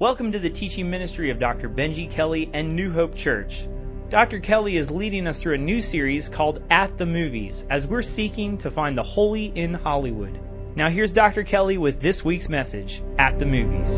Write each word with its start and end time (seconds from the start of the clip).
Welcome 0.00 0.32
to 0.32 0.38
the 0.38 0.48
teaching 0.48 0.88
ministry 0.88 1.28
of 1.28 1.38
Dr. 1.38 1.68
Benji 1.68 2.10
Kelly 2.10 2.48
and 2.54 2.74
New 2.74 2.90
Hope 2.90 3.14
Church. 3.14 3.68
Dr. 4.08 4.40
Kelly 4.40 4.78
is 4.78 4.90
leading 4.90 5.26
us 5.26 5.42
through 5.42 5.56
a 5.56 5.58
new 5.58 5.82
series 5.82 6.30
called 6.30 6.62
At 6.70 6.96
the 6.96 7.04
Movies 7.04 7.66
as 7.68 7.86
we're 7.86 8.00
seeking 8.00 8.56
to 8.56 8.70
find 8.70 8.96
the 8.96 9.02
holy 9.02 9.44
in 9.44 9.74
Hollywood. 9.74 10.40
Now 10.74 10.88
here's 10.88 11.12
Dr. 11.12 11.42
Kelly 11.44 11.76
with 11.76 12.00
this 12.00 12.24
week's 12.24 12.48
message, 12.48 13.02
At 13.18 13.38
the 13.38 13.44
Movies. 13.44 13.90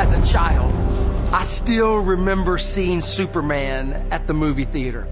As 0.00 0.18
a 0.18 0.32
child, 0.32 0.72
I 1.30 1.42
still 1.42 1.98
remember 1.98 2.56
seeing 2.56 3.02
Superman 3.02 4.08
at 4.12 4.26
the 4.26 4.32
movie 4.32 4.64
theater. 4.64 5.06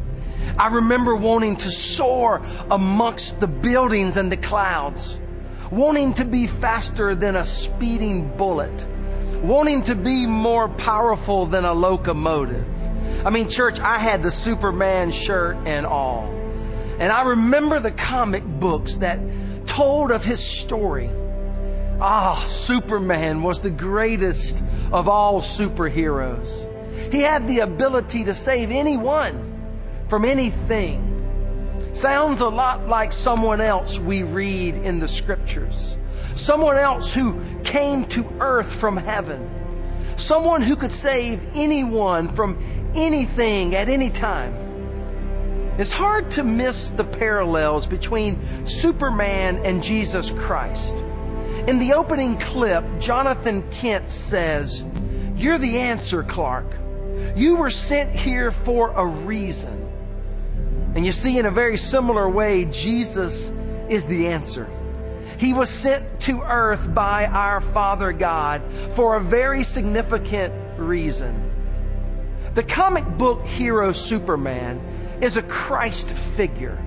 I 0.59 0.69
remember 0.69 1.15
wanting 1.15 1.57
to 1.57 1.71
soar 1.71 2.43
amongst 2.71 3.41
the 3.41 3.47
buildings 3.47 4.17
and 4.17 4.31
the 4.31 4.37
clouds, 4.37 5.19
wanting 5.71 6.15
to 6.15 6.25
be 6.25 6.47
faster 6.47 7.15
than 7.15 7.37
a 7.37 7.45
speeding 7.45 8.37
bullet, 8.37 8.87
wanting 9.43 9.85
to 9.85 9.95
be 9.95 10.27
more 10.27 10.69
powerful 10.69 11.47
than 11.47 11.65
a 11.65 11.73
locomotive. 11.73 12.67
I 13.25 13.31
mean, 13.31 13.49
church, 13.49 13.81
I 13.81 13.99
had 13.99 14.23
the 14.23 14.31
Superman 14.31 15.11
shirt 15.11 15.57
and 15.67 15.87
all. 15.87 16.25
And 16.99 17.11
I 17.11 17.23
remember 17.23 17.81
the 17.81 17.91
comic 17.91 18.45
books 18.45 18.97
that 18.97 19.19
told 19.67 20.11
of 20.11 20.25
his 20.25 20.41
story. 20.45 21.11
Ah, 22.01 22.43
Superman 22.45 23.43
was 23.43 23.61
the 23.61 23.71
greatest 23.71 24.63
of 24.93 25.09
all 25.09 25.41
superheroes. 25.41 26.69
He 27.13 27.21
had 27.21 27.49
the 27.49 27.61
ability 27.61 28.25
to 28.25 28.35
save 28.35 28.71
anyone 28.71 29.52
from 30.13 30.27
anything. 30.27 31.89
Sounds 31.95 32.41
a 32.41 32.49
lot 32.49 32.87
like 32.87 33.13
someone 33.13 33.63
else 33.63 33.99
we 33.99 34.23
read 34.23 34.75
in 34.75 34.99
the 34.99 35.09
scriptures. 35.09 35.97
Someone 36.37 36.77
else 36.77 37.15
who 37.15 37.41
came 37.65 38.05
to 38.09 38.27
earth 38.39 38.71
from 38.71 38.99
heaven. 38.99 39.49
Someone 40.19 40.61
who 40.61 40.77
could 40.77 40.93
save 40.93 41.43
anyone 41.55 42.29
from 42.29 42.93
anything 42.95 43.75
at 43.75 43.89
any 43.89 44.11
time. 44.11 45.79
It's 45.79 45.93
hard 45.93 46.33
to 46.33 46.45
miss 46.45 46.91
the 46.91 47.05
parallels 47.05 47.87
between 47.87 48.67
Superman 48.67 49.65
and 49.65 49.83
Jesus 49.83 50.31
Christ. 50.31 50.95
In 51.67 51.79
the 51.79 51.95
opening 51.95 52.37
clip, 52.37 52.85
Jonathan 52.99 53.67
Kent 53.71 54.11
says, 54.11 54.85
You're 55.37 55.57
the 55.57 55.79
answer, 55.79 56.23
Clark. 56.23 56.67
You 57.35 57.57
were 57.57 57.71
sent 57.71 58.11
here 58.11 58.51
for 58.51 58.91
a 58.91 59.07
reason. 59.07 59.82
And 60.95 61.07
you 61.07 61.13
see, 61.13 61.39
in 61.39 61.47
a 61.47 61.51
very 61.51 61.77
similar 61.77 62.29
way, 62.29 62.67
Jesus 62.67 63.51
is 63.89 64.05
the 64.05 64.29
answer. 64.29 64.69
He 65.39 65.55
was 65.55 65.71
sent 65.71 66.21
to 66.23 66.43
earth 66.43 66.93
by 66.95 67.27
our 67.27 67.61
Father 67.61 68.13
God 68.13 68.63
for 68.95 69.17
a 69.17 69.21
very 69.21 69.63
significant 69.65 70.55
reason. 70.79 71.51
The 72.55 72.63
comic 72.63 73.07
book 73.07 73.47
hero 73.47 73.93
Superman 73.93 75.19
is 75.23 75.37
a 75.37 75.43
Christ 75.43 76.11
figure 76.11 76.79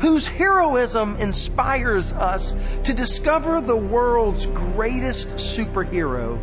whose 0.00 0.26
heroism 0.26 1.16
inspires 1.16 2.12
us 2.12 2.54
to 2.82 2.92
discover 2.92 3.60
the 3.60 3.76
world's 3.76 4.44
greatest 4.46 5.36
superhero, 5.36 6.38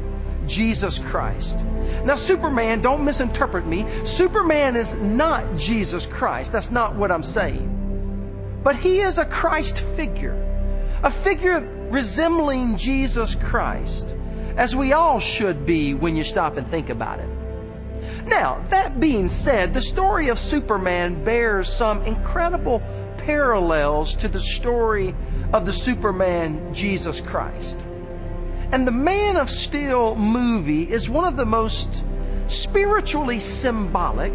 Jesus 0.47 0.97
Christ. 0.97 1.64
Now, 2.06 2.16
Superman, 2.16 2.81
don't 2.81 3.06
misinterpret 3.06 3.66
me. 3.66 3.86
Superman 4.06 4.75
is 4.75 4.94
not 4.94 5.56
Jesus 5.56 6.06
Christ. 6.06 6.52
That's 6.52 6.72
not 6.72 6.95
what 6.95 7.11
I'm 7.11 7.23
saying. 7.23 8.59
But 8.64 8.75
he 8.75 9.00
is 9.00 9.17
a 9.17 9.25
Christ 9.25 9.80
figure, 9.80 10.36
a 11.03 11.11
figure 11.11 11.59
resembling 11.89 12.78
Jesus 12.78 13.36
Christ, 13.36 14.16
as 14.56 14.75
we 14.75 14.94
all 14.94 15.20
should 15.20 15.66
be 15.66 15.94
when 15.94 16.16
you 16.16 16.23
stop 16.23 16.58
and 16.58 16.70
think 16.70 16.89
about 16.89 17.20
it. 17.20 17.30
Now, 18.26 18.64
that 18.70 18.99
being 18.99 19.27
said, 19.27 19.73
the 19.73 19.82
story 19.82 20.30
of 20.30 20.39
Superman 20.39 21.23
bears 21.23 21.71
some 21.71 22.04
incredible 22.04 22.82
parallels 23.17 24.16
to 24.16 24.27
the 24.27 24.39
story 24.39 25.16
of 25.54 25.66
the 25.66 25.73
Superman 25.73 26.73
Jesus 26.73 27.21
Christ. 27.21 27.80
And 28.71 28.87
the 28.87 28.92
Man 28.92 29.36
of 29.36 29.49
Steel 29.49 30.15
movie 30.15 30.89
is 30.89 31.09
one 31.09 31.26
of 31.26 31.36
the 31.36 31.45
most 31.45 32.04
spiritually 32.48 33.39
symbolic 33.39 34.32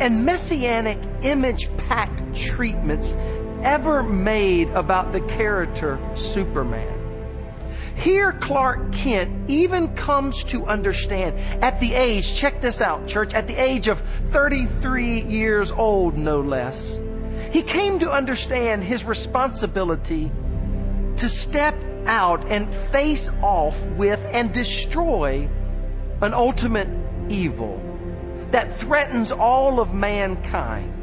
and 0.00 0.26
messianic 0.26 0.98
image 1.22 1.70
packed 1.76 2.34
treatments 2.34 3.14
ever 3.62 4.02
made 4.02 4.70
about 4.70 5.12
the 5.12 5.20
character 5.20 6.00
Superman. 6.16 6.96
Here, 7.94 8.32
Clark 8.32 8.92
Kent 8.92 9.50
even 9.50 9.94
comes 9.94 10.44
to 10.44 10.66
understand 10.66 11.38
at 11.62 11.78
the 11.78 11.94
age, 11.94 12.34
check 12.34 12.60
this 12.60 12.80
out, 12.80 13.06
church, 13.06 13.34
at 13.34 13.46
the 13.46 13.54
age 13.54 13.86
of 13.86 14.00
33 14.00 15.20
years 15.20 15.70
old, 15.70 16.16
no 16.16 16.40
less. 16.40 16.98
He 17.52 17.62
came 17.62 18.00
to 18.00 18.10
understand 18.10 18.82
his 18.82 19.04
responsibility 19.04 20.32
to 21.16 21.28
step 21.28 21.76
out 22.06 22.46
and 22.46 22.72
face 22.74 23.30
off 23.42 23.80
with 23.86 24.20
and 24.32 24.52
destroy 24.52 25.48
an 26.20 26.34
ultimate 26.34 26.88
evil 27.28 27.80
that 28.50 28.74
threatens 28.74 29.32
all 29.32 29.80
of 29.80 29.94
mankind. 29.94 30.94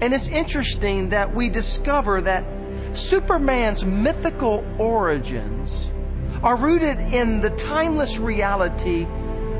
And 0.00 0.14
it's 0.14 0.28
interesting 0.28 1.10
that 1.10 1.34
we 1.34 1.48
discover 1.50 2.20
that 2.22 2.44
Superman's 2.92 3.84
mythical 3.84 4.64
origins 4.78 5.90
are 6.42 6.56
rooted 6.56 6.98
in 6.98 7.40
the 7.40 7.50
timeless 7.50 8.18
reality 8.18 9.06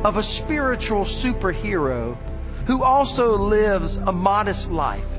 of 0.02 0.16
a 0.16 0.22
spiritual 0.22 1.04
superhero 1.04 2.16
who 2.66 2.82
also 2.82 3.36
lives 3.36 3.96
a 3.96 4.12
modest 4.12 4.70
life 4.70 5.18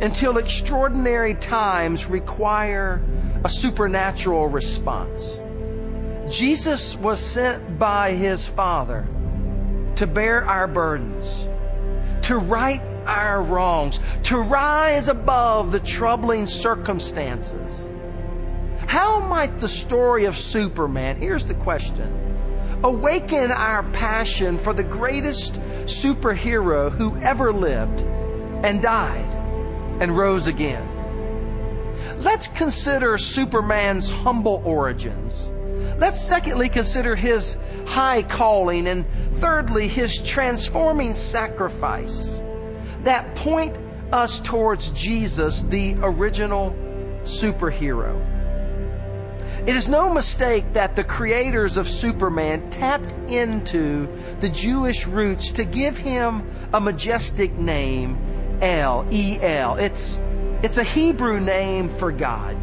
until 0.00 0.36
extraordinary 0.36 1.34
times 1.34 2.06
require 2.06 3.00
a 3.44 3.48
supernatural 3.50 4.48
response. 4.48 5.40
Jesus 6.30 6.96
was 6.96 7.20
sent 7.20 7.78
by 7.78 8.12
his 8.12 8.46
Father 8.46 9.06
to 9.96 10.06
bear 10.06 10.42
our 10.42 10.66
burdens, 10.66 11.46
to 12.22 12.38
right 12.38 12.80
our 13.04 13.42
wrongs, 13.42 14.00
to 14.24 14.38
rise 14.38 15.08
above 15.08 15.72
the 15.72 15.80
troubling 15.80 16.46
circumstances. 16.46 17.86
How 18.86 19.20
might 19.20 19.60
the 19.60 19.68
story 19.68 20.24
of 20.24 20.38
Superman, 20.38 21.16
here's 21.16 21.44
the 21.44 21.54
question, 21.54 22.80
awaken 22.82 23.52
our 23.52 23.82
passion 23.82 24.56
for 24.56 24.72
the 24.72 24.84
greatest 24.84 25.60
superhero 25.84 26.90
who 26.90 27.14
ever 27.16 27.52
lived 27.52 28.00
and 28.00 28.80
died 28.80 29.34
and 30.00 30.16
rose 30.16 30.46
again? 30.46 30.93
Let's 32.18 32.48
consider 32.48 33.18
Superman's 33.18 34.10
humble 34.10 34.62
origins. 34.64 35.50
Let's 35.98 36.20
secondly 36.20 36.68
consider 36.68 37.14
his 37.14 37.56
high 37.86 38.22
calling 38.22 38.86
and 38.86 39.04
thirdly 39.36 39.88
his 39.88 40.18
transforming 40.18 41.14
sacrifice 41.14 42.42
that 43.04 43.34
point 43.36 43.76
us 44.12 44.40
towards 44.40 44.90
Jesus, 44.90 45.62
the 45.62 45.96
original 46.00 46.74
superhero. 47.24 48.32
It 49.66 49.76
is 49.76 49.88
no 49.88 50.12
mistake 50.12 50.74
that 50.74 50.96
the 50.96 51.04
creators 51.04 51.76
of 51.76 51.88
Superman 51.88 52.70
tapped 52.70 53.30
into 53.30 54.08
the 54.40 54.48
Jewish 54.48 55.06
roots 55.06 55.52
to 55.52 55.64
give 55.64 55.96
him 55.96 56.50
a 56.72 56.80
majestic 56.80 57.56
name, 57.56 58.58
El, 58.60 59.06
E-L. 59.10 59.76
It's 59.76 60.18
it's 60.64 60.78
a 60.78 60.82
Hebrew 60.82 61.40
name 61.40 61.90
for 61.90 62.10
God. 62.10 62.56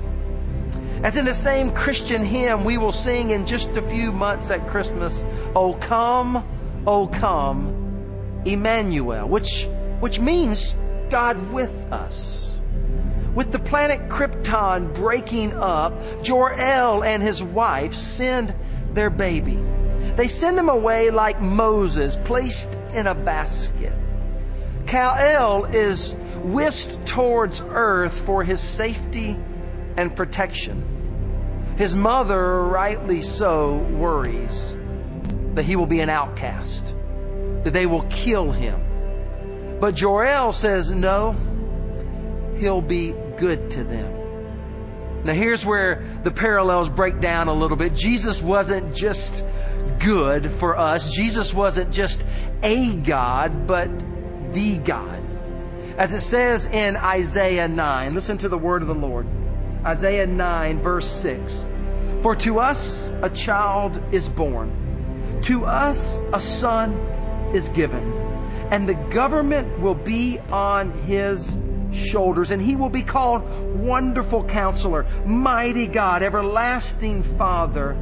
As 1.03 1.17
in 1.17 1.25
the 1.25 1.35
same 1.35 1.71
Christian 1.71 2.25
hymn 2.25 2.63
we 2.63 2.79
will 2.79 2.91
sing 2.91 3.29
in 3.29 3.45
just 3.45 3.69
a 3.77 3.81
few 3.83 4.11
months 4.11 4.49
at 4.49 4.67
Christmas, 4.69 5.23
O 5.55 5.75
come, 5.75 6.43
O 6.87 7.05
come, 7.05 8.41
Emmanuel, 8.43 9.27
which, 9.29 9.67
which 9.99 10.19
means 10.19 10.75
God 11.11 11.51
with 11.51 11.71
us. 11.91 12.59
With 13.35 13.51
the 13.51 13.59
planet 13.59 14.09
Krypton 14.09 14.95
breaking 14.95 15.53
up, 15.53 15.93
Jor-El 16.23 17.03
and 17.03 17.21
his 17.21 17.43
wife 17.43 17.93
send 17.93 18.55
their 18.95 19.11
baby. 19.11 19.59
They 20.15 20.27
send 20.27 20.57
him 20.57 20.69
away 20.69 21.11
like 21.11 21.39
Moses, 21.39 22.15
placed 22.15 22.73
in 22.95 23.05
a 23.05 23.13
basket. 23.13 23.93
Kal-El 24.87 25.65
is 25.65 26.15
whisked 26.43 27.05
towards 27.05 27.61
earth 27.61 28.19
for 28.21 28.43
his 28.43 28.61
safety 28.61 29.37
and 29.97 30.15
protection. 30.15 31.75
His 31.77 31.95
mother, 31.95 32.63
rightly 32.63 33.21
so, 33.21 33.77
worries 33.77 34.75
that 35.53 35.63
he 35.63 35.75
will 35.75 35.85
be 35.85 35.99
an 36.01 36.09
outcast, 36.09 36.95
that 37.63 37.73
they 37.73 37.85
will 37.85 38.03
kill 38.03 38.51
him. 38.51 39.77
But 39.79 39.95
Jor-El 39.95 40.53
says, 40.53 40.91
no, 40.91 41.35
he'll 42.57 42.81
be 42.81 43.13
good 43.37 43.71
to 43.71 43.83
them. 43.83 45.23
Now 45.23 45.33
here's 45.33 45.65
where 45.65 46.03
the 46.23 46.31
parallels 46.31 46.89
break 46.89 47.19
down 47.19 47.47
a 47.47 47.53
little 47.53 47.77
bit. 47.77 47.95
Jesus 47.95 48.41
wasn't 48.41 48.95
just 48.95 49.45
good 49.99 50.49
for 50.49 50.77
us. 50.77 51.13
Jesus 51.13 51.53
wasn't 51.53 51.91
just 51.91 52.23
a 52.63 52.95
God, 52.95 53.67
but 53.67 53.89
the 54.53 54.77
God. 54.77 55.20
As 56.01 56.15
it 56.15 56.21
says 56.21 56.65
in 56.65 56.97
Isaiah 56.97 57.67
9, 57.67 58.15
listen 58.15 58.39
to 58.39 58.49
the 58.49 58.57
word 58.57 58.81
of 58.81 58.87
the 58.87 58.95
Lord. 58.95 59.27
Isaiah 59.85 60.25
9 60.25 60.81
verse 60.81 61.05
6. 61.05 61.67
For 62.23 62.35
to 62.37 62.59
us 62.59 63.11
a 63.21 63.29
child 63.29 64.01
is 64.11 64.27
born. 64.27 65.41
To 65.43 65.65
us 65.65 66.19
a 66.33 66.39
son 66.39 66.93
is 67.53 67.69
given. 67.69 68.13
And 68.71 68.89
the 68.89 68.95
government 68.95 69.79
will 69.79 69.93
be 69.93 70.39
on 70.39 70.91
his 71.03 71.55
shoulders, 71.91 72.49
and 72.49 72.59
he 72.59 72.75
will 72.75 72.89
be 72.89 73.03
called 73.03 73.47
Wonderful 73.79 74.45
Counselor, 74.45 75.05
Mighty 75.23 75.85
God, 75.85 76.23
Everlasting 76.23 77.21
Father, 77.21 77.95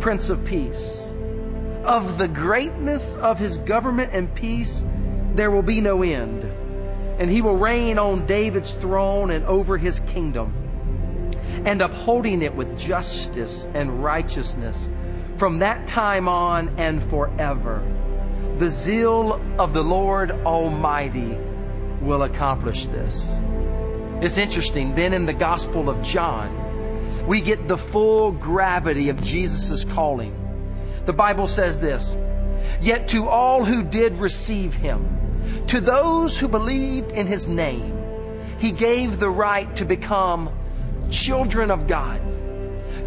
Prince 0.00 0.30
of 0.30 0.46
Peace. 0.46 1.12
Of 1.84 2.16
the 2.16 2.28
greatness 2.28 3.12
of 3.12 3.38
his 3.38 3.58
government 3.58 4.14
and 4.14 4.34
peace, 4.34 4.82
there 5.34 5.50
will 5.50 5.60
be 5.60 5.82
no 5.82 6.02
end. 6.02 6.43
And 7.18 7.30
he 7.30 7.42
will 7.42 7.56
reign 7.56 7.98
on 7.98 8.26
David's 8.26 8.74
throne 8.74 9.30
and 9.30 9.44
over 9.44 9.78
his 9.78 10.00
kingdom, 10.00 10.52
and 11.64 11.80
upholding 11.80 12.42
it 12.42 12.54
with 12.54 12.78
justice 12.78 13.66
and 13.74 14.02
righteousness 14.02 14.88
from 15.36 15.60
that 15.60 15.86
time 15.86 16.28
on 16.28 16.76
and 16.78 17.02
forever. 17.02 17.82
The 18.58 18.68
zeal 18.68 19.40
of 19.58 19.72
the 19.72 19.82
Lord 19.82 20.30
Almighty 20.30 21.36
will 22.00 22.22
accomplish 22.22 22.86
this. 22.86 23.32
It's 24.20 24.38
interesting. 24.38 24.94
Then 24.94 25.12
in 25.12 25.26
the 25.26 25.34
Gospel 25.34 25.88
of 25.88 26.02
John, 26.02 27.26
we 27.26 27.40
get 27.40 27.66
the 27.66 27.78
full 27.78 28.32
gravity 28.32 29.08
of 29.08 29.22
Jesus' 29.22 29.84
calling. 29.84 30.40
The 31.04 31.12
Bible 31.12 31.48
says 31.48 31.80
this 31.80 32.16
Yet 32.80 33.08
to 33.08 33.28
all 33.28 33.64
who 33.64 33.82
did 33.82 34.16
receive 34.16 34.74
him, 34.74 35.64
to 35.68 35.80
those 35.80 36.36
who 36.36 36.48
believed 36.48 37.12
in 37.12 37.26
his 37.26 37.48
name, 37.48 37.92
he 38.58 38.72
gave 38.72 39.18
the 39.18 39.30
right 39.30 39.74
to 39.76 39.84
become 39.84 40.50
children 41.10 41.70
of 41.70 41.86
God. 41.86 42.20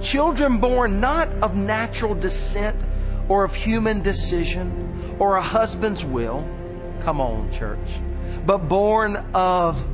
Children 0.01 0.59
born 0.59 0.99
not 0.99 1.29
of 1.41 1.55
natural 1.55 2.15
descent 2.15 2.83
or 3.29 3.43
of 3.43 3.55
human 3.55 4.01
decision 4.01 5.15
or 5.19 5.35
a 5.35 5.41
husband's 5.41 6.03
will. 6.03 6.45
Come 7.01 7.21
on, 7.21 7.51
church 7.51 7.89
but 8.47 8.69
born 8.69 9.17
of 9.33 9.85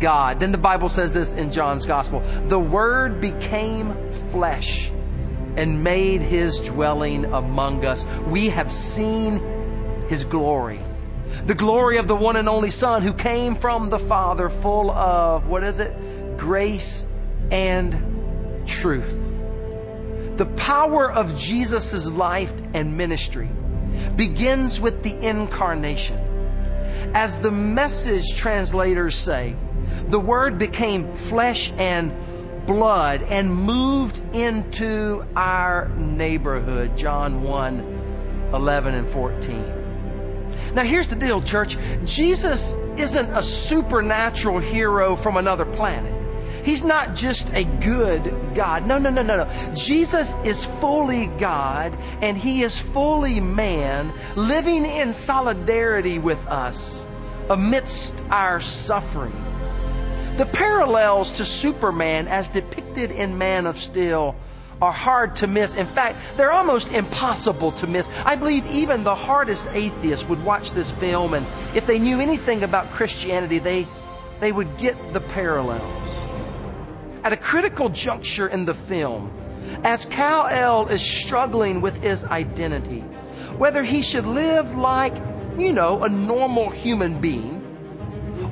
God. 0.00 0.40
Then 0.40 0.50
the 0.50 0.58
Bible 0.58 0.88
says 0.88 1.12
this 1.12 1.32
in 1.32 1.52
John's 1.52 1.86
Gospel 1.86 2.20
The 2.46 2.58
Word 2.58 3.20
became 3.20 4.10
flesh 4.30 4.90
and 5.56 5.84
made 5.84 6.22
his 6.22 6.60
dwelling 6.60 7.26
among 7.26 7.84
us. 7.84 8.04
We 8.26 8.48
have 8.50 8.70
seen 8.72 10.06
his 10.08 10.24
glory. 10.24 10.80
The 11.46 11.54
glory 11.54 11.98
of 11.98 12.08
the 12.08 12.14
one 12.14 12.36
and 12.36 12.48
only 12.48 12.70
Son 12.70 13.02
who 13.02 13.12
came 13.12 13.56
from 13.56 13.90
the 13.90 13.98
Father, 13.98 14.48
full 14.48 14.90
of, 14.90 15.46
what 15.46 15.62
is 15.62 15.78
it? 15.78 16.36
Grace 16.36 17.04
and 17.50 18.66
truth. 18.66 19.18
The 20.36 20.46
power 20.46 21.10
of 21.10 21.36
Jesus' 21.36 22.06
life 22.06 22.52
and 22.74 22.96
ministry 22.96 23.50
begins 24.16 24.80
with 24.80 25.02
the 25.02 25.14
incarnation 25.14 26.18
as 27.14 27.38
the 27.38 27.50
message 27.50 28.36
translators 28.36 29.14
say, 29.14 29.54
the 30.08 30.20
Word 30.20 30.58
became 30.58 31.14
flesh 31.14 31.72
and 31.76 32.12
blood 32.66 33.22
and 33.22 33.54
moved 33.54 34.20
into 34.34 35.24
our 35.36 35.88
neighborhood. 35.96 36.96
John 36.96 37.42
1 37.42 38.50
11 38.52 38.94
and 38.94 39.08
14. 39.08 39.82
Now, 40.74 40.82
here's 40.82 41.08
the 41.08 41.16
deal, 41.16 41.42
church. 41.42 41.76
Jesus 42.04 42.76
isn't 42.96 43.30
a 43.30 43.42
supernatural 43.42 44.58
hero 44.60 45.16
from 45.16 45.36
another 45.36 45.64
planet. 45.64 46.22
He's 46.64 46.84
not 46.84 47.14
just 47.14 47.52
a 47.52 47.64
good 47.64 48.54
God. 48.54 48.86
No, 48.86 48.98
no, 48.98 49.10
no, 49.10 49.22
no, 49.22 49.44
no. 49.44 49.74
Jesus 49.74 50.34
is 50.44 50.64
fully 50.64 51.26
God 51.26 51.96
and 52.20 52.36
He 52.38 52.62
is 52.62 52.78
fully 52.78 53.40
man, 53.40 54.12
living 54.36 54.86
in 54.86 55.12
solidarity 55.12 56.18
with 56.18 56.38
us 56.46 57.04
amidst 57.50 58.24
our 58.30 58.60
suffering. 58.60 59.51
The 60.36 60.46
parallels 60.46 61.32
to 61.32 61.44
Superman 61.44 62.26
as 62.26 62.48
depicted 62.48 63.10
in 63.10 63.36
Man 63.36 63.66
of 63.66 63.78
Steel 63.78 64.34
are 64.80 64.92
hard 64.92 65.36
to 65.36 65.46
miss. 65.46 65.74
In 65.74 65.86
fact, 65.86 66.18
they're 66.38 66.50
almost 66.50 66.90
impossible 66.90 67.72
to 67.72 67.86
miss. 67.86 68.08
I 68.24 68.36
believe 68.36 68.66
even 68.66 69.04
the 69.04 69.14
hardest 69.14 69.68
atheist 69.72 70.26
would 70.30 70.42
watch 70.42 70.70
this 70.70 70.90
film 70.90 71.34
and 71.34 71.46
if 71.76 71.86
they 71.86 71.98
knew 71.98 72.18
anything 72.18 72.62
about 72.62 72.92
Christianity, 72.92 73.58
they, 73.58 73.86
they 74.40 74.50
would 74.50 74.78
get 74.78 75.12
the 75.12 75.20
parallels. 75.20 76.08
At 77.22 77.34
a 77.34 77.36
critical 77.36 77.90
juncture 77.90 78.48
in 78.48 78.64
the 78.64 78.74
film, 78.74 79.30
as 79.84 80.06
Kal-El 80.06 80.88
is 80.88 81.02
struggling 81.02 81.82
with 81.82 82.02
his 82.02 82.24
identity, 82.24 83.00
whether 83.58 83.82
he 83.82 84.00
should 84.00 84.26
live 84.26 84.74
like, 84.74 85.14
you 85.58 85.74
know, 85.74 86.02
a 86.02 86.08
normal 86.08 86.70
human 86.70 87.20
being, 87.20 87.61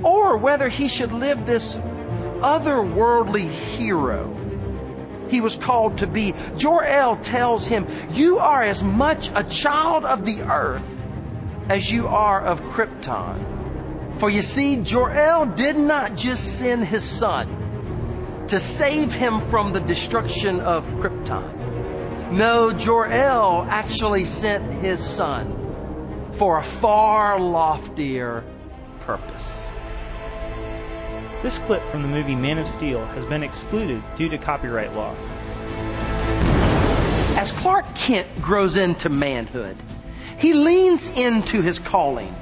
or 0.02 0.36
whether 0.36 0.68
he 0.68 0.88
should 0.88 1.12
live 1.12 1.46
this 1.46 1.76
otherworldly 1.76 3.48
hero 3.48 4.36
he 5.30 5.40
was 5.40 5.56
called 5.56 5.98
to 5.98 6.06
be. 6.06 6.34
Jor-El 6.56 7.16
tells 7.16 7.66
him, 7.66 7.86
You 8.12 8.38
are 8.40 8.62
as 8.62 8.82
much 8.82 9.30
a 9.34 9.44
child 9.44 10.04
of 10.04 10.24
the 10.24 10.42
earth 10.42 10.84
as 11.68 11.90
you 11.90 12.08
are 12.08 12.40
of 12.40 12.60
Krypton. 12.60 14.18
For 14.18 14.28
you 14.28 14.42
see, 14.42 14.76
Jor-El 14.76 15.46
did 15.46 15.76
not 15.76 16.16
just 16.16 16.58
send 16.58 16.84
his 16.84 17.04
son 17.04 18.46
to 18.48 18.58
save 18.58 19.12
him 19.12 19.40
from 19.48 19.72
the 19.72 19.80
destruction 19.80 20.60
of 20.60 20.84
Krypton. 21.00 22.32
No, 22.32 22.72
Jor-El 22.72 23.62
actually 23.68 24.24
sent 24.24 24.74
his 24.74 25.00
son 25.00 26.32
for 26.34 26.58
a 26.58 26.62
far 26.62 27.38
loftier 27.38 28.44
purpose. 29.00 29.59
This 31.42 31.58
clip 31.60 31.82
from 31.90 32.02
the 32.02 32.08
movie 32.08 32.34
Man 32.34 32.58
of 32.58 32.68
Steel 32.68 33.02
has 33.06 33.24
been 33.24 33.42
excluded 33.42 34.02
due 34.14 34.28
to 34.28 34.36
copyright 34.36 34.92
law. 34.94 35.14
As 37.38 37.50
Clark 37.50 37.94
Kent 37.94 38.42
grows 38.42 38.76
into 38.76 39.08
manhood, 39.08 39.76
he 40.36 40.52
leans 40.52 41.08
into 41.08 41.62
his 41.62 41.78
calling. 41.78 42.34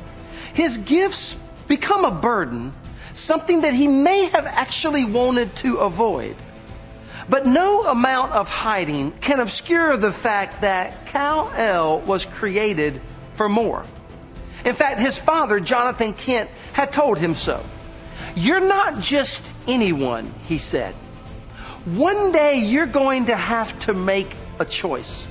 His 0.53 0.79
gifts 0.79 1.37
become 1.69 2.05
a 2.05 2.11
burden 2.11 2.73
something 3.15 3.61
that 3.61 3.75
he 3.75 3.87
may 3.87 4.27
have 4.27 4.47
actually 4.47 5.05
wanted 5.05 5.55
to 5.57 5.79
avoid. 5.79 6.37
But 7.29 7.47
no 7.47 7.85
amount 7.85 8.33
of 8.33 8.49
hiding 8.49 9.13
can 9.13 9.39
obscure 9.39 9.97
the 9.97 10.13
fact 10.13 10.63
that 10.63 11.07
Kal-El 11.07 12.01
was 12.01 12.25
created 12.25 13.01
for 13.37 13.49
more. 13.49 13.85
In 14.65 14.75
fact, 14.75 15.01
his 15.01 15.17
father, 15.17 15.61
Jonathan 15.61 16.15
Kent, 16.15 16.51
had 16.73 16.93
told 16.93 17.19
him 17.19 17.35
so. 17.35 17.65
You're 18.39 18.61
not 18.61 19.01
just 19.01 19.53
anyone, 19.67 20.33
he 20.47 20.59
said. 20.59 20.95
One 21.85 22.31
day 22.31 22.61
you're 22.61 22.87
going 22.87 23.25
to 23.27 23.35
have 23.35 23.77
to 23.81 23.93
make 23.93 24.33
a 24.61 24.65
choice. 24.65 25.27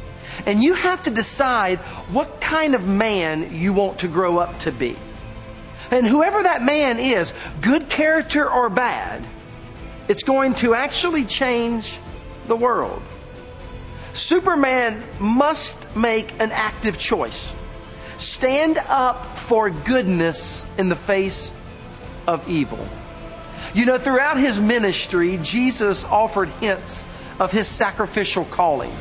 And 0.46 0.62
you 0.62 0.74
have 0.74 1.04
to 1.04 1.10
decide 1.10 1.80
what 2.12 2.42
kind 2.42 2.76
of 2.76 2.86
man 2.86 3.56
you 3.56 3.72
want 3.72 4.00
to 4.00 4.10
grow 4.10 4.40
up 4.40 4.60
to 4.60 4.74
be. 4.74 4.98
And 5.90 6.06
whoever 6.06 6.44
that 6.44 6.64
man 6.64 7.00
is, 7.00 7.34
good 7.62 7.88
character 7.88 8.46
or 8.52 8.70
bad, 8.70 9.26
it's 10.10 10.24
going 10.24 10.56
to 10.56 10.76
actually 10.76 11.24
change 11.24 11.98
the 12.48 12.58
world. 12.58 13.02
Superman 14.16 15.02
must 15.18 15.96
make 15.96 16.34
an 16.42 16.52
active 16.52 16.98
choice. 16.98 17.56
Stand 18.18 18.78
up 18.78 19.38
for 19.38 19.70
goodness 19.70 20.66
in 20.78 20.90
the 20.90 20.98
face 20.98 21.54
of 22.27 22.48
evil. 22.50 22.86
You 23.74 23.86
know, 23.86 23.98
throughout 23.98 24.38
his 24.38 24.60
ministry, 24.60 25.39
Jesus 25.41 26.03
offered 26.03 26.50
hints 26.50 27.05
of 27.39 27.51
his 27.51 27.67
sacrificial 27.67 28.46
calling. 28.46 28.91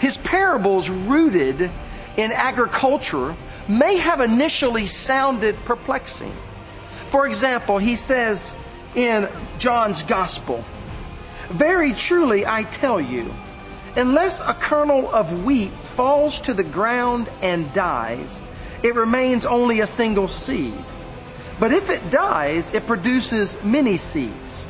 His 0.00 0.16
parables 0.16 0.90
rooted 0.90 1.70
in 2.16 2.32
agriculture 2.32 3.34
may 3.68 3.96
have 3.96 4.20
initially 4.20 4.86
sounded 4.86 5.56
perplexing. 5.64 6.34
For 7.10 7.26
example, 7.26 7.78
he 7.78 7.96
says 7.96 8.54
in 8.94 9.28
John's 9.58 10.02
Gospel, 10.02 10.64
Very 11.48 11.92
truly 11.92 12.46
I 12.46 12.64
tell 12.64 13.00
you, 13.00 13.32
unless 13.96 14.40
a 14.40 14.54
kernel 14.54 15.10
of 15.10 15.44
wheat 15.44 15.72
falls 15.96 16.40
to 16.42 16.54
the 16.54 16.64
ground 16.64 17.30
and 17.40 17.72
dies, 17.72 18.40
it 18.82 18.94
remains 18.94 19.46
only 19.46 19.80
a 19.80 19.86
single 19.86 20.28
seed. 20.28 20.74
But 21.58 21.72
if 21.72 21.90
it 21.90 22.10
dies, 22.10 22.74
it 22.74 22.86
produces 22.86 23.56
many 23.62 23.96
seeds. 23.96 24.66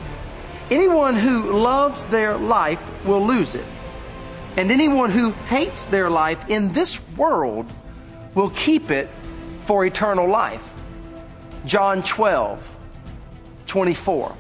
Anyone 0.70 1.14
who 1.14 1.52
loves 1.52 2.06
their 2.06 2.36
life 2.36 2.80
will 3.04 3.26
lose 3.26 3.54
it. 3.54 3.64
And 4.56 4.70
anyone 4.70 5.10
who 5.10 5.30
hates 5.30 5.86
their 5.86 6.10
life 6.10 6.48
in 6.48 6.72
this 6.72 7.00
world 7.16 7.66
will 8.34 8.50
keep 8.50 8.90
it 8.90 9.08
for 9.62 9.84
eternal 9.84 10.28
life. 10.28 10.72
John 11.66 12.02
12, 12.02 12.60
24. 13.66 14.36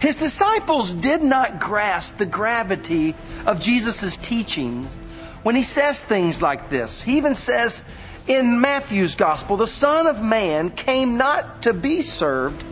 His 0.00 0.16
disciples 0.16 0.92
did 0.92 1.22
not 1.22 1.60
grasp 1.60 2.18
the 2.18 2.26
gravity 2.26 3.14
of 3.46 3.60
Jesus' 3.60 4.16
teachings 4.16 4.94
when 5.42 5.54
he 5.54 5.62
says 5.62 6.02
things 6.02 6.42
like 6.42 6.68
this. 6.68 7.00
He 7.00 7.16
even 7.16 7.34
says 7.34 7.84
in 8.26 8.60
Matthew's 8.60 9.14
gospel, 9.14 9.56
the 9.56 9.66
Son 9.66 10.06
of 10.06 10.22
Man 10.22 10.70
came 10.70 11.16
not 11.16 11.62
to 11.62 11.72
be 11.72 12.00
served, 12.02 12.64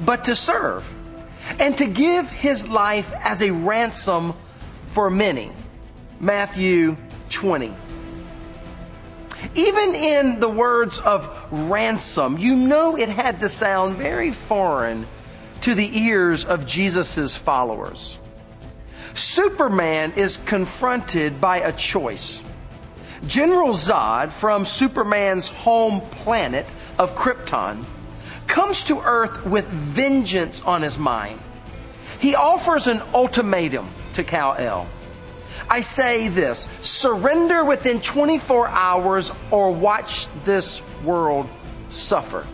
but 0.00 0.24
to 0.24 0.34
serve, 0.34 0.84
and 1.58 1.76
to 1.78 1.86
give 1.86 2.30
his 2.30 2.66
life 2.68 3.10
as 3.12 3.42
a 3.42 3.50
ransom 3.50 4.34
for 4.92 5.10
many. 5.10 5.52
Matthew 6.18 6.96
20. 7.30 7.72
Even 9.54 9.94
in 9.94 10.38
the 10.38 10.48
words 10.48 10.98
of 10.98 11.34
ransom, 11.50 12.36
you 12.36 12.54
know 12.54 12.96
it 12.96 13.08
had 13.08 13.40
to 13.40 13.48
sound 13.48 13.96
very 13.96 14.32
foreign 14.32 15.06
to 15.62 15.74
the 15.74 15.98
ears 16.02 16.44
of 16.44 16.66
Jesus' 16.66 17.34
followers. 17.34 18.18
Superman 19.14 20.12
is 20.16 20.36
confronted 20.36 21.40
by 21.40 21.58
a 21.58 21.72
choice. 21.72 22.42
General 23.26 23.70
Zod 23.70 24.32
from 24.32 24.64
Superman's 24.64 25.48
home 25.48 26.00
planet 26.00 26.66
of 26.98 27.14
Krypton 27.14 27.84
comes 28.46 28.84
to 28.84 29.00
Earth 29.00 29.44
with 29.44 29.66
vengeance 29.66 30.62
on 30.62 30.82
his 30.82 30.98
mind. 30.98 31.38
He 32.18 32.34
offers 32.34 32.86
an 32.86 33.02
ultimatum 33.14 33.90
to 34.14 34.24
Kal-El. 34.24 34.86
I 35.68 35.80
say 35.80 36.28
this 36.28 36.68
surrender 36.80 37.64
within 37.64 38.00
24 38.00 38.68
hours 38.68 39.30
or 39.50 39.72
watch 39.72 40.26
this 40.44 40.82
world 41.04 41.48
suffer. 41.90 42.46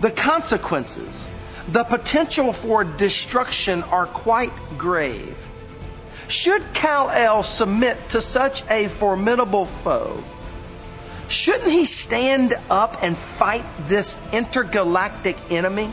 The 0.00 0.10
consequences, 0.10 1.26
the 1.68 1.84
potential 1.84 2.52
for 2.52 2.84
destruction 2.84 3.82
are 3.84 4.06
quite 4.06 4.52
grave. 4.76 5.36
Should 6.30 6.74
Kal-El 6.74 7.42
submit 7.42 8.10
to 8.10 8.20
such 8.20 8.62
a 8.70 8.86
formidable 8.86 9.66
foe, 9.66 10.22
shouldn't 11.26 11.72
he 11.72 11.86
stand 11.86 12.54
up 12.70 13.02
and 13.02 13.18
fight 13.18 13.64
this 13.88 14.16
intergalactic 14.32 15.36
enemy? 15.50 15.92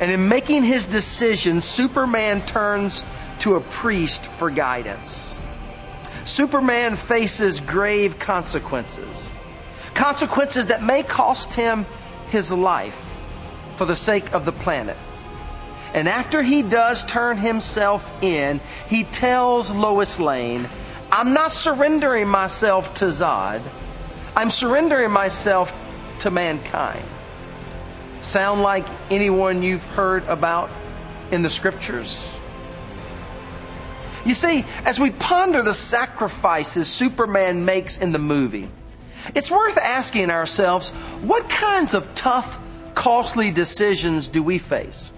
And 0.00 0.10
in 0.10 0.28
making 0.28 0.64
his 0.64 0.86
decision, 0.86 1.60
Superman 1.60 2.44
turns 2.44 3.04
to 3.40 3.54
a 3.54 3.60
priest 3.60 4.24
for 4.24 4.50
guidance. 4.50 5.38
Superman 6.24 6.96
faces 6.96 7.60
grave 7.60 8.18
consequences. 8.18 9.30
Consequences 9.94 10.66
that 10.66 10.82
may 10.82 11.04
cost 11.04 11.54
him 11.54 11.86
his 12.30 12.50
life 12.50 13.00
for 13.76 13.84
the 13.84 13.96
sake 13.96 14.32
of 14.34 14.44
the 14.44 14.52
planet. 14.52 14.96
And 15.94 16.08
after 16.08 16.42
he 16.42 16.62
does 16.62 17.04
turn 17.04 17.38
himself 17.38 18.10
in, 18.22 18.60
he 18.88 19.04
tells 19.04 19.70
Lois 19.70 20.20
Lane, 20.20 20.68
I'm 21.10 21.32
not 21.32 21.52
surrendering 21.52 22.28
myself 22.28 22.94
to 22.94 23.06
Zod. 23.06 23.62
I'm 24.36 24.50
surrendering 24.50 25.10
myself 25.10 25.72
to 26.20 26.30
mankind. 26.30 27.04
Sound 28.20 28.62
like 28.62 28.86
anyone 29.10 29.62
you've 29.62 29.84
heard 29.84 30.24
about 30.24 30.70
in 31.30 31.42
the 31.42 31.50
scriptures? 31.50 32.38
You 34.24 34.34
see, 34.34 34.64
as 34.84 35.00
we 35.00 35.10
ponder 35.10 35.62
the 35.62 35.72
sacrifices 35.72 36.88
Superman 36.88 37.64
makes 37.64 37.96
in 37.96 38.12
the 38.12 38.18
movie, 38.18 38.68
it's 39.34 39.50
worth 39.50 39.78
asking 39.78 40.30
ourselves 40.30 40.90
what 41.22 41.48
kinds 41.48 41.94
of 41.94 42.14
tough, 42.14 42.58
costly 42.94 43.50
decisions 43.50 44.28
do 44.28 44.42
we 44.42 44.58
face? 44.58 45.10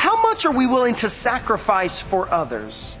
How 0.00 0.22
much 0.22 0.46
are 0.46 0.50
we 0.50 0.66
willing 0.66 0.94
to 0.94 1.10
sacrifice 1.10 2.00
for 2.00 2.32
others? 2.32 2.96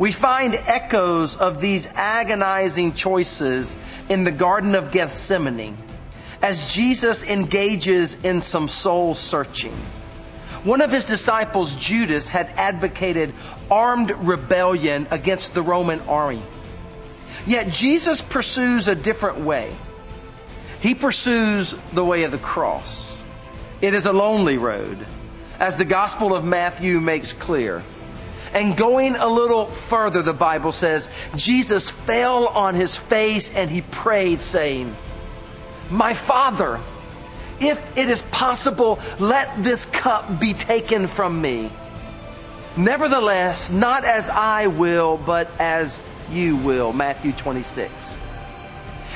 We 0.00 0.10
find 0.10 0.56
echoes 0.56 1.36
of 1.36 1.60
these 1.60 1.86
agonizing 1.94 2.94
choices 2.94 3.76
in 4.08 4.24
the 4.24 4.32
Garden 4.32 4.74
of 4.74 4.90
Gethsemane 4.90 5.76
as 6.42 6.74
Jesus 6.74 7.22
engages 7.22 8.16
in 8.24 8.40
some 8.40 8.66
soul 8.66 9.14
searching. 9.14 9.76
One 10.64 10.80
of 10.80 10.90
his 10.90 11.04
disciples, 11.04 11.76
Judas, 11.76 12.26
had 12.26 12.48
advocated 12.56 13.32
armed 13.70 14.10
rebellion 14.10 15.06
against 15.12 15.54
the 15.54 15.62
Roman 15.62 16.00
army. 16.00 16.42
Yet 17.46 17.70
Jesus 17.70 18.20
pursues 18.22 18.88
a 18.88 18.96
different 18.96 19.38
way. 19.38 19.72
He 20.80 20.96
pursues 20.96 21.76
the 21.92 22.04
way 22.04 22.24
of 22.24 22.32
the 22.32 22.38
cross. 22.38 23.24
It 23.80 23.94
is 23.94 24.06
a 24.06 24.12
lonely 24.12 24.58
road, 24.58 25.06
as 25.58 25.76
the 25.76 25.84
Gospel 25.84 26.34
of 26.34 26.44
Matthew 26.44 27.00
makes 27.00 27.32
clear. 27.32 27.82
And 28.52 28.76
going 28.76 29.16
a 29.16 29.26
little 29.26 29.66
further, 29.66 30.22
the 30.22 30.32
Bible 30.32 30.72
says, 30.72 31.10
Jesus 31.36 31.90
fell 31.90 32.46
on 32.46 32.74
his 32.74 32.96
face 32.96 33.52
and 33.52 33.70
he 33.70 33.82
prayed, 33.82 34.40
saying, 34.40 34.96
My 35.90 36.14
Father, 36.14 36.80
if 37.60 37.98
it 37.98 38.08
is 38.08 38.22
possible, 38.22 38.98
let 39.18 39.62
this 39.62 39.86
cup 39.86 40.40
be 40.40 40.54
taken 40.54 41.08
from 41.08 41.40
me. 41.40 41.70
Nevertheless, 42.76 43.70
not 43.70 44.04
as 44.04 44.30
I 44.30 44.68
will, 44.68 45.16
but 45.16 45.50
as 45.58 46.00
you 46.30 46.56
will. 46.56 46.92
Matthew 46.92 47.32
26. 47.32 48.16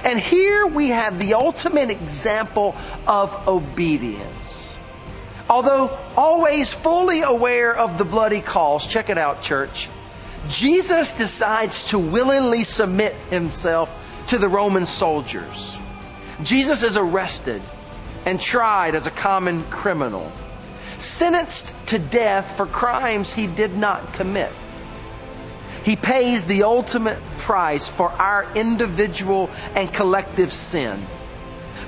And 0.05 0.19
here 0.19 0.67
we 0.67 0.89
have 0.89 1.19
the 1.19 1.35
ultimate 1.35 1.91
example 1.91 2.75
of 3.07 3.47
obedience. 3.47 4.62
Although 5.53 5.91
always 6.17 6.73
fully 6.73 7.21
aware 7.21 7.77
of 7.77 7.99
the 7.99 8.07
bloody 8.07 8.41
cost, 8.41 8.89
check 8.89 9.11
it 9.11 9.19
out, 9.19 9.43
church. 9.43 9.91
Jesus 10.49 11.13
decides 11.13 11.89
to 11.89 11.99
willingly 11.99 12.65
submit 12.65 13.15
himself 13.29 13.91
to 14.29 14.39
the 14.39 14.49
Roman 14.49 14.87
soldiers. 14.87 15.77
Jesus 16.43 16.83
is 16.83 16.97
arrested 16.97 17.61
and 18.25 18.41
tried 18.41 18.95
as 18.95 19.07
a 19.07 19.11
common 19.11 19.65
criminal, 19.65 20.33
sentenced 20.97 21.75
to 21.89 21.99
death 21.99 22.57
for 22.57 22.65
crimes 22.65 23.31
he 23.31 23.47
did 23.47 23.77
not 23.77 24.15
commit. 24.15 24.53
He 25.85 25.97
pays 25.97 26.47
the 26.47 26.63
ultimate 26.63 27.23
price 27.41 27.89
for 27.89 28.09
our 28.11 28.51
individual 28.55 29.51
and 29.75 29.93
collective 29.93 30.51
sin. 30.51 31.05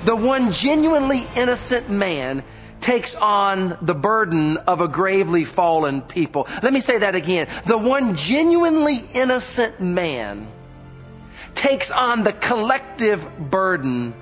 The 0.03 0.15
one 0.15 0.51
genuinely 0.51 1.25
innocent 1.35 1.89
man 1.89 2.43
takes 2.81 3.15
on 3.15 3.77
the 3.81 3.95
burden 3.95 4.57
of 4.57 4.81
a 4.81 4.87
gravely 4.87 5.43
fallen 5.43 6.01
people. 6.01 6.47
Let 6.61 6.73
me 6.73 6.79
say 6.79 6.99
that 6.99 7.15
again. 7.15 7.47
The 7.65 7.77
one 7.77 8.15
genuinely 8.15 9.03
innocent 9.13 9.79
man 9.79 10.47
takes 11.55 11.91
on 11.91 12.23
the 12.23 12.33
collective 12.33 13.27
burden 13.39 14.13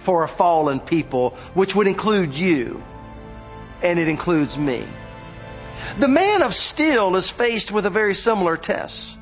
for 0.00 0.24
a 0.24 0.28
fallen 0.28 0.80
people, 0.80 1.30
which 1.54 1.74
would 1.74 1.86
include 1.86 2.34
you, 2.34 2.82
and 3.82 3.98
it 3.98 4.08
includes 4.08 4.56
me. 4.56 4.86
The 5.98 6.08
man 6.08 6.42
of 6.42 6.54
steel 6.54 7.16
is 7.16 7.30
faced 7.30 7.70
with 7.70 7.86
a 7.86 7.90
very 7.90 8.14
similar 8.14 8.56
test. 8.56 9.16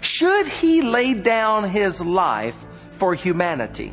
Should 0.00 0.46
he 0.46 0.82
lay 0.82 1.14
down 1.14 1.68
his 1.68 2.00
life 2.00 2.56
for 2.98 3.14
humanity? 3.14 3.92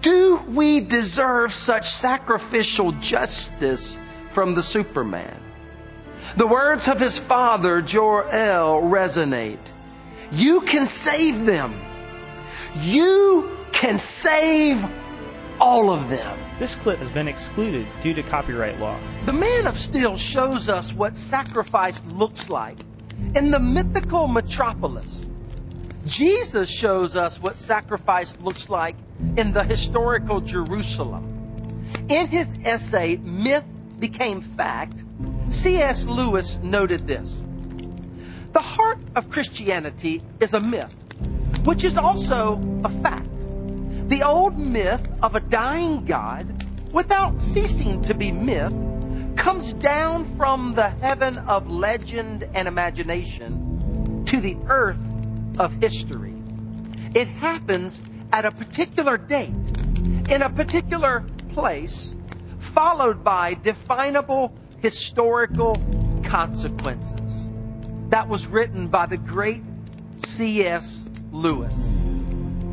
Do 0.00 0.36
we 0.36 0.80
deserve 0.80 1.52
such 1.52 1.88
sacrificial 1.88 2.92
justice 2.92 3.98
from 4.30 4.54
the 4.54 4.62
Superman? 4.62 5.40
The 6.36 6.46
words 6.46 6.88
of 6.88 7.00
his 7.00 7.18
father, 7.18 7.82
Jor-El, 7.82 8.82
resonate. 8.82 9.58
You 10.32 10.62
can 10.62 10.86
save 10.86 11.46
them. 11.46 11.74
You 12.80 13.56
can 13.72 13.96
save 13.98 14.84
all 15.60 15.90
of 15.90 16.08
them. 16.08 16.38
This 16.58 16.74
clip 16.74 16.98
has 16.98 17.08
been 17.08 17.28
excluded 17.28 17.86
due 18.02 18.14
to 18.14 18.22
copyright 18.22 18.78
law. 18.78 18.98
The 19.24 19.32
Man 19.32 19.66
of 19.66 19.78
Steel 19.78 20.16
shows 20.16 20.68
us 20.68 20.92
what 20.92 21.16
sacrifice 21.16 22.02
looks 22.12 22.48
like 22.48 22.78
in 23.34 23.50
the 23.50 23.60
mythical 23.60 24.26
metropolis. 24.26 25.24
Jesus 26.04 26.70
shows 26.70 27.16
us 27.16 27.40
what 27.40 27.56
sacrifice 27.56 28.38
looks 28.40 28.68
like 28.68 28.96
in 29.36 29.52
the 29.52 29.64
historical 29.64 30.40
Jerusalem. 30.40 31.32
In 32.08 32.26
his 32.26 32.52
essay, 32.64 33.16
Myth 33.16 33.64
Became 33.98 34.42
Fact, 34.42 35.02
C.S. 35.48 36.04
Lewis 36.04 36.58
noted 36.62 37.06
this. 37.06 37.42
The 38.52 38.60
heart 38.60 38.98
of 39.14 39.30
Christianity 39.30 40.22
is 40.40 40.54
a 40.54 40.60
myth, 40.60 40.94
which 41.64 41.84
is 41.84 41.96
also 41.96 42.60
a 42.84 42.88
fact. 42.88 43.28
The 44.08 44.22
old 44.22 44.58
myth 44.58 45.06
of 45.22 45.34
a 45.34 45.40
dying 45.40 46.04
God 46.04 46.56
without 46.92 47.40
ceasing 47.40 48.00
to 48.02 48.14
be 48.14 48.32
myth, 48.32 48.72
comes 49.36 49.74
down 49.74 50.36
from 50.36 50.72
the 50.72 50.88
heaven 50.88 51.36
of 51.36 51.70
legend 51.70 52.48
and 52.54 52.66
imagination 52.66 54.24
to 54.24 54.40
the 54.40 54.56
earth 54.66 54.98
of 55.58 55.74
history. 55.74 56.34
It 57.14 57.28
happens 57.28 58.00
at 58.32 58.44
a 58.44 58.50
particular 58.50 59.16
date, 59.16 59.54
in 60.28 60.42
a 60.42 60.50
particular 60.50 61.24
place, 61.50 62.14
followed 62.58 63.24
by 63.24 63.54
definable 63.54 64.52
historical 64.80 65.76
consequences. 66.24 67.48
That 68.10 68.28
was 68.28 68.46
written 68.46 68.88
by 68.88 69.06
the 69.06 69.16
great 69.16 69.62
C.S. 70.24 71.04
Lewis. 71.32 71.74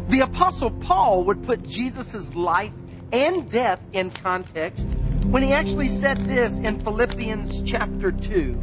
The 0.10 0.22
Apostle 0.22 0.72
Paul 0.72 1.26
would 1.26 1.44
put 1.44 1.68
Jesus' 1.68 2.36
life 2.36 2.74
and 3.12 3.50
death 3.50 3.80
in 3.94 4.12
context 4.12 4.88
when 5.26 5.42
he 5.44 5.54
actually 5.54 5.88
said 5.88 6.18
this 6.18 6.58
in 6.58 6.80
Philippians 6.80 7.62
chapter 7.64 8.12
2. 8.12 8.62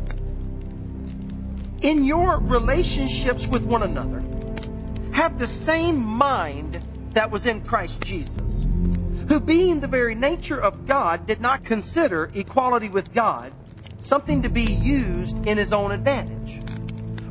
In 1.82 2.04
your 2.04 2.38
relationships 2.38 3.46
with 3.46 3.62
one 3.62 3.82
another, 3.82 4.22
have 5.20 5.38
the 5.38 5.46
same 5.46 6.02
mind 6.02 6.80
that 7.12 7.30
was 7.30 7.44
in 7.44 7.60
Christ 7.60 8.00
Jesus, 8.00 8.66
who 9.28 9.38
being 9.38 9.80
the 9.80 9.86
very 9.86 10.14
nature 10.14 10.58
of 10.58 10.86
God 10.86 11.26
did 11.26 11.42
not 11.42 11.62
consider 11.62 12.30
equality 12.32 12.88
with 12.88 13.12
God 13.12 13.52
something 13.98 14.44
to 14.44 14.48
be 14.48 14.62
used 14.62 15.46
in 15.46 15.58
his 15.58 15.74
own 15.74 15.92
advantage. 15.92 16.62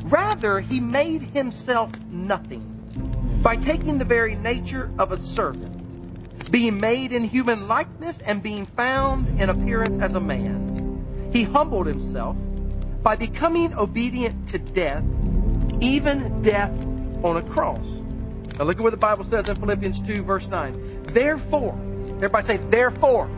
Rather, 0.04 0.60
he 0.60 0.80
made 0.80 1.24
himself 1.24 1.90
nothing 2.12 3.42
by 3.42 3.56
taking 3.56 3.98
the 3.98 4.06
very 4.06 4.36
nature 4.36 4.92
of 5.00 5.12
a 5.12 5.18
servant, 5.18 6.52
being 6.52 6.80
made 6.80 7.12
in 7.12 7.24
human 7.24 7.68
likeness 7.68 8.20
and 8.20 8.44
being 8.44 8.68
found 8.68 9.42
in 9.42 9.50
appearance 9.50 9.98
as 9.98 10.14
a 10.14 10.20
man. 10.20 11.32
He 11.34 11.42
humbled 11.42 11.88
himself 11.88 12.38
by 13.02 13.16
becoming 13.16 13.74
obedient 13.74 14.50
to 14.50 14.60
death, 14.60 15.04
even 15.82 16.44
death 16.44 16.86
on 17.24 17.38
a 17.38 17.44
cross. 17.44 17.86
Now 18.58 18.66
look 18.66 18.78
at 18.78 18.84
what 18.84 18.92
the 18.92 18.98
Bible 18.98 19.24
says 19.24 19.48
in 19.48 19.56
Philippians 19.56 20.02
2 20.02 20.24
verse 20.24 20.48
9. 20.48 21.04
Therefore, 21.04 21.74
everybody 22.16 22.46
say, 22.46 22.58
therefore. 22.58 23.30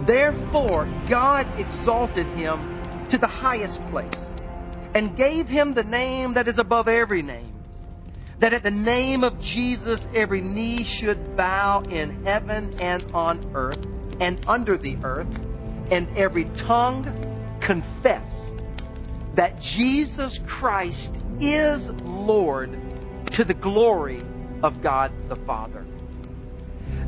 Therefore, 0.00 0.88
God 1.08 1.46
exalted 1.58 2.26
him 2.26 2.82
to 3.10 3.18
the 3.18 3.26
highest 3.26 3.86
place 3.86 4.34
and 4.94 5.16
gave 5.16 5.48
him 5.48 5.74
the 5.74 5.84
name 5.84 6.34
that 6.34 6.48
is 6.48 6.58
above 6.58 6.88
every 6.88 7.22
name. 7.22 7.52
That 8.40 8.52
at 8.52 8.62
the 8.62 8.72
name 8.72 9.22
of 9.22 9.40
Jesus 9.40 10.08
every 10.14 10.40
knee 10.40 10.84
should 10.84 11.36
bow 11.36 11.82
in 11.82 12.24
heaven 12.24 12.74
and 12.80 13.04
on 13.14 13.40
earth 13.54 13.86
and 14.20 14.44
under 14.46 14.76
the 14.76 14.96
earth, 15.04 15.40
and 15.90 16.08
every 16.16 16.44
tongue 16.44 17.06
confess 17.60 18.52
that 19.34 19.60
Jesus 19.60 20.38
Christ 20.38 21.21
is 21.42 21.90
Lord 21.90 22.78
to 23.32 23.44
the 23.44 23.54
glory 23.54 24.22
of 24.62 24.80
God 24.82 25.12
the 25.28 25.36
Father. 25.36 25.84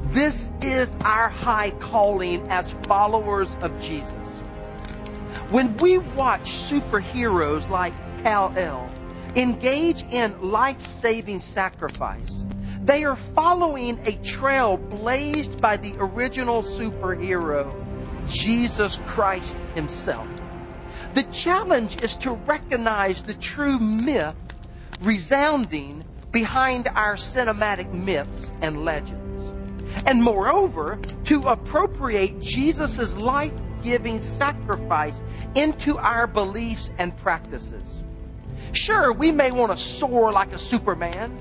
This 0.08 0.50
is 0.60 0.94
our 1.04 1.28
high 1.28 1.70
calling 1.70 2.48
as 2.50 2.72
followers 2.88 3.54
of 3.60 3.80
Jesus. 3.80 4.40
When 5.50 5.76
we 5.76 5.98
watch 5.98 6.50
superheroes 6.50 7.68
like 7.68 7.94
Kal-El 8.22 8.88
engage 9.36 10.02
in 10.02 10.50
life-saving 10.50 11.40
sacrifice, 11.40 12.44
they 12.82 13.04
are 13.04 13.16
following 13.16 14.00
a 14.06 14.12
trail 14.12 14.76
blazed 14.76 15.60
by 15.60 15.76
the 15.76 15.94
original 15.98 16.62
superhero, 16.62 17.72
Jesus 18.26 18.98
Christ 19.06 19.58
himself. 19.74 20.28
The 21.14 21.22
challenge 21.22 22.02
is 22.02 22.16
to 22.16 22.32
recognize 22.32 23.22
the 23.22 23.34
true 23.34 23.78
myth 23.78 24.34
resounding 25.00 26.04
behind 26.32 26.88
our 26.88 27.14
cinematic 27.14 27.92
myths 27.92 28.50
and 28.60 28.84
legends. 28.84 29.52
And 30.06 30.20
moreover, 30.20 30.98
to 31.26 31.42
appropriate 31.48 32.40
Jesus' 32.40 33.16
life-giving 33.16 34.22
sacrifice 34.22 35.22
into 35.54 35.98
our 35.98 36.26
beliefs 36.26 36.90
and 36.98 37.16
practices. 37.16 38.02
Sure, 38.72 39.12
we 39.12 39.30
may 39.30 39.52
want 39.52 39.70
to 39.70 39.76
soar 39.76 40.32
like 40.32 40.52
a 40.52 40.58
Superman, 40.58 41.38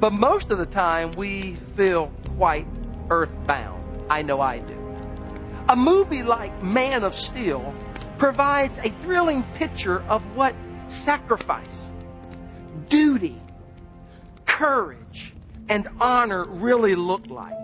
but 0.00 0.12
most 0.12 0.50
of 0.50 0.58
the 0.58 0.66
time 0.66 1.12
we 1.12 1.54
feel 1.76 2.12
quite 2.36 2.66
earthbound. 3.08 4.04
I 4.10 4.20
know 4.20 4.38
I 4.38 4.58
do. 4.58 4.78
A 5.70 5.76
movie 5.76 6.22
like 6.22 6.62
Man 6.62 7.04
of 7.04 7.14
Steel 7.14 7.74
provides 8.22 8.78
a 8.78 8.88
thrilling 8.88 9.42
picture 9.54 10.00
of 10.08 10.36
what 10.36 10.54
sacrifice, 10.86 11.90
duty, 12.88 13.36
courage, 14.46 15.34
and 15.68 15.88
honor 16.00 16.44
really 16.44 16.94
look 16.94 17.28
like. 17.30 17.58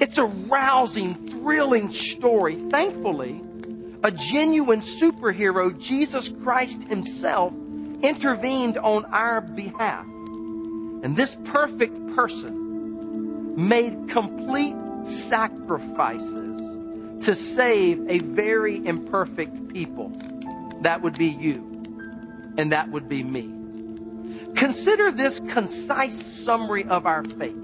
It's 0.00 0.18
a 0.18 0.24
rousing, 0.24 1.14
thrilling 1.14 1.92
story. 1.92 2.56
Thankfully, 2.56 3.40
a 4.02 4.10
genuine 4.10 4.80
superhero, 4.80 5.78
Jesus 5.80 6.28
Christ 6.28 6.82
himself, 6.88 7.52
intervened 8.02 8.76
on 8.76 9.04
our 9.04 9.40
behalf. 9.40 10.04
And 10.04 11.16
this 11.16 11.38
perfect 11.44 12.16
person 12.16 13.68
made 13.68 14.08
complete 14.08 14.74
sacrifices 15.04 16.51
to 17.24 17.34
save 17.34 18.08
a 18.08 18.18
very 18.18 18.84
imperfect 18.84 19.68
people. 19.68 20.12
That 20.82 21.02
would 21.02 21.16
be 21.16 21.28
you. 21.28 22.54
And 22.56 22.72
that 22.72 22.88
would 22.90 23.08
be 23.08 23.22
me. 23.22 23.62
Consider 24.54 25.10
this 25.10 25.40
concise 25.40 26.20
summary 26.20 26.84
of 26.84 27.06
our 27.06 27.24
faith. 27.24 27.62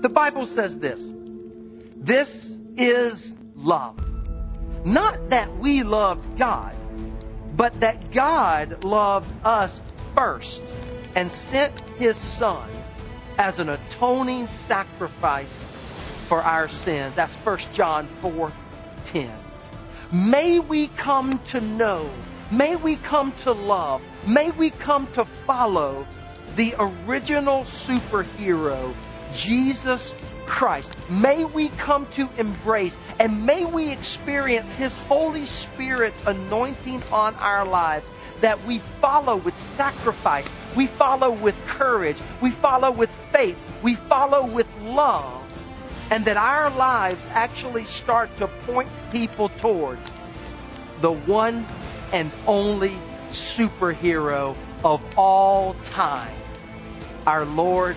The 0.00 0.08
Bible 0.08 0.46
says 0.46 0.78
this. 0.78 1.12
This 1.96 2.58
is 2.76 3.36
love. 3.54 3.96
Not 4.84 5.30
that 5.30 5.58
we 5.58 5.82
loved 5.82 6.38
God, 6.38 6.74
but 7.54 7.80
that 7.80 8.12
God 8.12 8.84
loved 8.84 9.28
us 9.44 9.82
first 10.14 10.62
and 11.14 11.30
sent 11.30 11.78
His 11.98 12.16
Son 12.16 12.68
as 13.36 13.58
an 13.58 13.68
atoning 13.68 14.48
sacrifice 14.48 15.66
for 16.28 16.40
our 16.40 16.68
sins. 16.68 17.14
That's 17.14 17.34
1 17.36 17.58
John 17.72 18.06
4 18.22 18.52
10. 19.06 19.30
May 20.12 20.58
we 20.58 20.88
come 20.88 21.38
to 21.48 21.60
know, 21.60 22.10
may 22.50 22.76
we 22.76 22.96
come 22.96 23.32
to 23.42 23.52
love, 23.52 24.02
may 24.26 24.50
we 24.50 24.70
come 24.70 25.06
to 25.12 25.24
follow 25.24 26.06
the 26.56 26.74
original 26.78 27.62
superhero, 27.62 28.94
Jesus 29.32 30.14
Christ. 30.46 30.96
May 31.08 31.44
we 31.44 31.68
come 31.68 32.06
to 32.16 32.28
embrace 32.36 32.98
and 33.20 33.46
may 33.46 33.64
we 33.64 33.92
experience 33.92 34.74
His 34.74 34.96
Holy 34.96 35.46
Spirit's 35.46 36.26
anointing 36.26 37.02
on 37.12 37.36
our 37.36 37.64
lives 37.64 38.10
that 38.40 38.64
we 38.66 38.80
follow 39.00 39.36
with 39.36 39.56
sacrifice, 39.56 40.50
we 40.76 40.86
follow 40.86 41.30
with 41.30 41.54
courage, 41.66 42.16
we 42.40 42.50
follow 42.50 42.90
with 42.90 43.10
faith, 43.30 43.56
we 43.82 43.94
follow 43.94 44.46
with 44.46 44.66
love, 44.82 45.39
and 46.10 46.24
that 46.24 46.36
our 46.36 46.70
lives 46.70 47.24
actually 47.30 47.84
start 47.84 48.34
to 48.36 48.48
point 48.48 48.88
people 49.12 49.48
toward 49.48 49.98
the 51.00 51.12
one 51.12 51.64
and 52.12 52.30
only 52.46 52.92
superhero 53.30 54.56
of 54.84 55.00
all 55.16 55.74
time, 55.84 56.34
our 57.26 57.44
Lord 57.44 57.96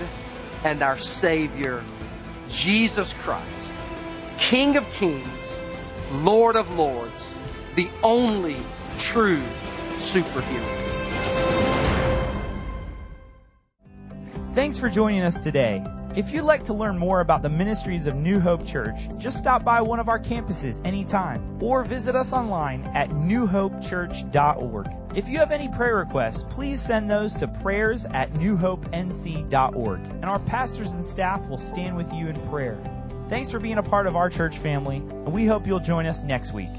and 0.63 0.83
our 0.83 0.99
Savior, 0.99 1.83
Jesus 2.49 3.11
Christ, 3.23 3.47
King 4.37 4.77
of 4.77 4.89
Kings, 4.93 5.59
Lord 6.11 6.55
of 6.55 6.69
Lords, 6.77 7.33
the 7.75 7.89
only 8.03 8.57
true 8.99 9.41
superhero. 9.97 10.79
Thanks 14.53 14.77
for 14.77 14.87
joining 14.87 15.23
us 15.23 15.39
today. 15.39 15.83
If 16.15 16.31
you'd 16.31 16.43
like 16.43 16.65
to 16.65 16.75
learn 16.75 16.99
more 16.99 17.21
about 17.21 17.41
the 17.41 17.49
ministries 17.49 18.05
of 18.05 18.13
New 18.15 18.39
Hope 18.39 18.67
Church, 18.67 19.09
just 19.17 19.35
stop 19.35 19.63
by 19.63 19.81
one 19.81 19.99
of 19.99 20.09
our 20.09 20.19
campuses 20.19 20.79
anytime 20.85 21.57
or 21.59 21.83
visit 21.83 22.15
us 22.15 22.33
online 22.33 22.83
at 22.93 23.09
newhopechurch.org. 23.09 24.89
If 25.15 25.27
you 25.27 25.39
have 25.39 25.51
any 25.51 25.69
prayer 25.69 25.95
requests, 25.95 26.43
please 26.43 26.79
send 26.79 27.09
those 27.09 27.35
to 27.37 27.47
prayers 27.47 28.05
at 28.05 28.31
newhopenc.org 28.33 29.99
and 29.99 30.25
our 30.25 30.39
pastors 30.39 30.93
and 30.93 31.03
staff 31.03 31.47
will 31.49 31.57
stand 31.57 31.97
with 31.97 32.13
you 32.13 32.27
in 32.27 32.35
prayer. 32.47 32.77
Thanks 33.29 33.49
for 33.49 33.57
being 33.57 33.79
a 33.79 33.83
part 33.83 34.05
of 34.05 34.15
our 34.15 34.29
church 34.29 34.59
family, 34.59 34.97
and 34.97 35.33
we 35.33 35.47
hope 35.47 35.65
you'll 35.65 35.79
join 35.79 36.05
us 36.05 36.21
next 36.21 36.53
week. 36.53 36.69